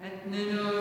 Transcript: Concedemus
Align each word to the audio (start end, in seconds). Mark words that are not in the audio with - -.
Concedemus 0.00 0.77